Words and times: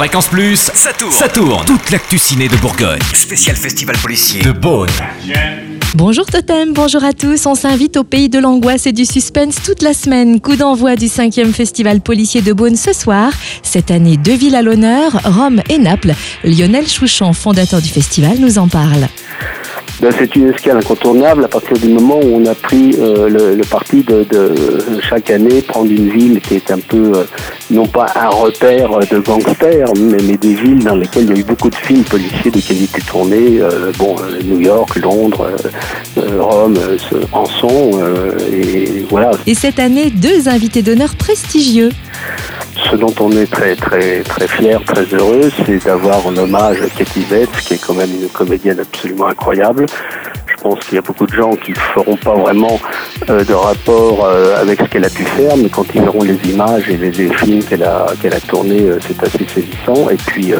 Fréquence 0.00 0.28
Plus, 0.28 0.56
ça 0.56 0.94
tourne. 0.94 1.12
Ça 1.12 1.28
tourne. 1.28 1.66
Toute 1.66 1.90
l'actu 1.90 2.16
ciné 2.16 2.48
de 2.48 2.56
Bourgogne. 2.56 3.02
Spécial 3.12 3.54
festival 3.54 3.98
policier 3.98 4.40
de 4.40 4.50
Beaune. 4.50 4.88
Bonjour 5.94 6.24
Totem, 6.24 6.72
bonjour 6.72 7.04
à 7.04 7.12
tous. 7.12 7.44
On 7.44 7.54
s'invite 7.54 7.98
au 7.98 8.04
pays 8.04 8.30
de 8.30 8.38
l'angoisse 8.38 8.86
et 8.86 8.92
du 8.92 9.04
suspense 9.04 9.56
toute 9.62 9.82
la 9.82 9.92
semaine. 9.92 10.40
Coup 10.40 10.56
d'envoi 10.56 10.96
du 10.96 11.04
5e 11.04 11.52
festival 11.52 12.00
policier 12.00 12.40
de 12.40 12.54
Beaune 12.54 12.76
ce 12.76 12.94
soir. 12.94 13.30
Cette 13.62 13.90
année, 13.90 14.16
deux 14.16 14.36
villes 14.36 14.56
à 14.56 14.62
l'honneur, 14.62 15.20
Rome 15.22 15.60
et 15.68 15.76
Naples. 15.76 16.14
Lionel 16.44 16.88
Chouchan, 16.88 17.34
fondateur 17.34 17.82
du 17.82 17.90
festival, 17.90 18.38
nous 18.38 18.56
en 18.56 18.68
parle. 18.68 19.06
Ben, 20.00 20.10
c'est 20.18 20.34
une 20.34 20.48
escale 20.48 20.78
incontournable 20.78 21.44
à 21.44 21.48
partir 21.48 21.76
du 21.76 21.88
moment 21.88 22.18
où 22.20 22.36
on 22.36 22.46
a 22.46 22.54
pris 22.54 22.96
euh, 22.98 23.28
le, 23.28 23.64
parti 23.64 24.02
de, 24.02 24.26
chaque 25.02 25.28
année 25.28 25.60
prendre 25.60 25.90
une 25.90 26.08
ville 26.08 26.40
qui 26.40 26.54
est 26.54 26.70
un 26.70 26.78
peu, 26.78 27.12
euh, 27.16 27.24
non 27.70 27.86
pas 27.86 28.06
un 28.16 28.28
repère 28.28 28.98
de 29.10 29.18
gangsters, 29.18 29.92
mais, 29.98 30.38
des 30.38 30.54
villes 30.54 30.82
dans 30.84 30.94
lesquelles 30.94 31.24
il 31.24 31.30
y 31.30 31.36
a 31.36 31.40
eu 31.40 31.44
beaucoup 31.44 31.68
de 31.68 31.74
films 31.74 32.04
policiers 32.04 32.50
de 32.50 32.60
qualité 32.60 33.02
tournée. 33.02 33.60
Euh, 33.60 33.92
bon, 33.98 34.16
New 34.42 34.60
York, 34.60 34.96
Londres, 34.96 35.50
Rome 36.16 36.78
en 37.32 37.44
et 38.50 39.04
voilà. 39.10 39.32
Et 39.46 39.54
cette 39.54 39.78
année, 39.78 40.10
deux 40.10 40.48
invités 40.48 40.80
d'honneur 40.80 41.14
prestigieux 41.14 41.90
ce 42.88 42.96
dont 42.96 43.14
on 43.20 43.30
est 43.32 43.50
très 43.50 43.76
très 43.76 44.22
très 44.22 44.48
fier, 44.48 44.80
très 44.84 45.04
heureux, 45.04 45.50
c'est 45.66 45.84
d'avoir 45.84 46.26
un 46.26 46.36
hommage 46.36 46.78
Cathy 46.96 47.24
Bates, 47.30 47.60
qui 47.60 47.74
est 47.74 47.84
quand 47.84 47.94
même 47.94 48.10
une 48.10 48.28
comédienne 48.28 48.80
absolument 48.80 49.26
incroyable. 49.26 49.86
Je 50.46 50.62
pense 50.62 50.80
qu'il 50.80 50.96
y 50.96 50.98
a 50.98 51.02
beaucoup 51.02 51.26
de 51.26 51.32
gens 51.32 51.56
qui 51.56 51.70
ne 51.70 51.76
feront 51.76 52.16
pas 52.16 52.34
vraiment 52.34 52.78
euh, 53.30 53.42
de 53.44 53.54
rapport 53.54 54.26
euh, 54.26 54.60
avec 54.60 54.78
ce 54.80 54.84
qu'elle 54.84 55.06
a 55.06 55.08
pu 55.08 55.24
faire, 55.24 55.56
mais 55.56 55.70
quand 55.70 55.86
ils 55.94 56.02
verront 56.02 56.22
les 56.22 56.38
images 56.50 56.86
et 56.90 56.98
les, 56.98 57.12
films 57.12 57.64
qu'elle 57.64 57.82
a 57.82 58.06
tournés, 58.46 58.82
euh, 58.82 58.98
c'est 59.00 59.22
assez 59.22 59.46
saisissant. 59.46 60.10
Et 60.10 60.16
puis 60.16 60.52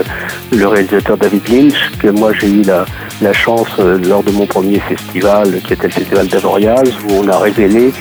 le 0.53 0.67
réalisateur 0.67 1.19
David 1.19 1.47
Lynch, 1.49 1.91
que 1.99 2.09
moi 2.09 2.33
j'ai 2.33 2.49
eu 2.49 2.63
la, 2.63 2.87
chance 3.35 3.69
lors 3.79 4.23
de 4.23 4.31
mon 4.31 4.47
premier 4.47 4.81
festival, 4.81 5.61
qui 5.61 5.75
était 5.75 5.89
le 5.89 5.93
festival 5.93 6.27
d'Avoriaz, 6.29 6.91
où 7.09 7.23
on 7.23 7.29
a 7.29 7.39
révélé 7.39 7.93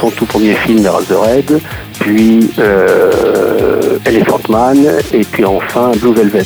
son 0.00 0.10
tout 0.10 0.24
premier 0.26 0.54
film, 0.54 0.86
Razorhead, 0.86 1.60
puis 2.04 2.50
euh, 2.58 3.98
Elephant 4.04 4.40
Man, 4.50 4.86
et 5.14 5.24
puis 5.24 5.42
enfin 5.46 5.92
Blue 5.92 6.12
Velvet. 6.12 6.44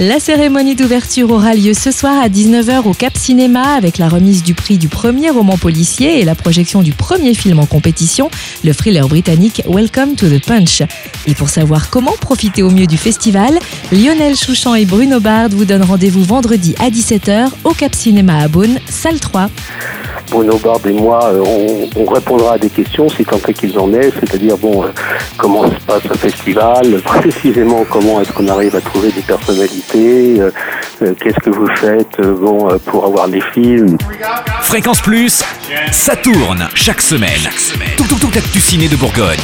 La 0.00 0.18
cérémonie 0.18 0.74
d'ouverture 0.74 1.30
aura 1.30 1.54
lieu 1.54 1.74
ce 1.74 1.92
soir 1.92 2.20
à 2.20 2.28
19h 2.28 2.88
au 2.88 2.92
Cap 2.92 3.16
Cinéma 3.16 3.62
avec 3.76 3.98
la 3.98 4.08
remise 4.08 4.42
du 4.42 4.54
prix 4.54 4.78
du 4.78 4.88
premier 4.88 5.30
roman 5.30 5.56
policier 5.58 6.20
et 6.20 6.24
la 6.24 6.34
projection 6.34 6.82
du 6.82 6.92
premier 6.92 7.34
film 7.34 7.60
en 7.60 7.66
compétition, 7.66 8.30
le 8.64 8.74
thriller 8.74 9.06
britannique 9.06 9.62
Welcome 9.68 10.16
to 10.16 10.28
the 10.28 10.44
Punch. 10.44 10.82
Et 11.26 11.34
pour 11.34 11.48
savoir 11.48 11.90
comment 11.90 12.14
profiter 12.20 12.62
au 12.62 12.70
mieux 12.70 12.86
du 12.86 12.96
festival, 12.96 13.58
Lionel 13.90 14.36
Chouchan 14.36 14.74
et 14.74 14.84
Bruno 14.84 15.20
Bard 15.20 15.48
vous 15.50 15.64
donnent 15.64 15.82
rendez-vous 15.82 16.22
vendredi 16.22 16.74
à 16.78 16.88
17h 16.88 17.48
au 17.64 17.70
Cap 17.70 17.94
Cinéma 17.94 18.38
à 18.38 18.48
Beaune, 18.48 18.78
salle 18.88 19.18
3. 19.18 19.48
Bruno 20.30 20.58
Bard 20.58 20.80
et 20.86 20.92
moi, 20.92 21.24
euh, 21.24 21.44
on, 21.96 22.04
répondra 22.04 22.54
à 22.54 22.58
des 22.58 22.70
questions, 22.70 23.08
si 23.08 23.24
tant 23.24 23.38
est 23.46 23.52
qu'ils 23.52 23.78
en 23.78 23.92
aient, 23.92 24.10
c'est-à-dire 24.20 24.56
bon, 24.56 24.84
euh, 24.84 24.88
comment 25.36 25.64
se 25.64 25.80
passe 25.86 26.02
un 26.10 26.16
festival, 26.16 27.00
précisément 27.02 27.84
comment 27.88 28.20
est-ce 28.20 28.32
qu'on 28.32 28.48
arrive 28.48 28.74
à 28.74 28.80
trouver 28.80 29.10
des 29.12 29.22
personnalités, 29.22 30.40
euh, 30.40 31.14
qu'est-ce 31.20 31.40
que 31.42 31.50
vous 31.50 31.68
faites 31.76 32.20
bon, 32.20 32.68
pour 32.86 33.04
avoir 33.04 33.28
des 33.28 33.42
films. 33.52 33.98
Fréquence 34.62 35.00
Plus, 35.00 35.42
ça 35.92 36.16
tourne 36.16 36.68
chaque 36.74 37.00
semaine. 37.02 37.30
Tout, 37.96 38.04
tout, 38.04 38.16
tout, 38.16 38.58
ciné 38.58 38.88
de 38.88 38.96
Bourgogne. 38.96 39.38